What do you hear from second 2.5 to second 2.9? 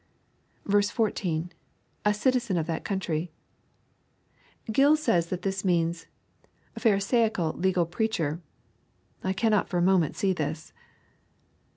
of that